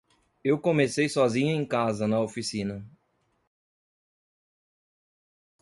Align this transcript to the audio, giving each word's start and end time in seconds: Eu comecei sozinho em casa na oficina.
Eu 0.43 0.57
comecei 0.59 1.07
sozinho 1.07 1.51
em 1.55 1.63
casa 1.63 2.07
na 2.07 2.19
oficina. 2.19 2.83